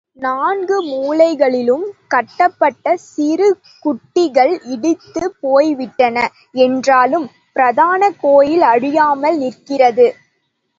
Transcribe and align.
நான்கு 0.17 0.77
மூலைகளிலும் 0.85 1.83
கட்டப்பட்ட 2.07 2.95
சிறு 3.03 3.49
குடில்கள் 3.85 4.53
இடிந்து 4.65 5.23
போய் 5.39 5.75
விட்டன 5.75 6.17
என்றாலும், 6.57 7.27
பிரதான 7.53 8.11
கோயில் 8.21 8.65
அழியாமல் 8.71 9.37
நிற்கிறது. 9.37 10.07